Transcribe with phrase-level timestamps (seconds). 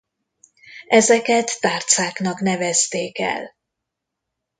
[0.87, 3.55] Ezeket tárcáknak nevezték el.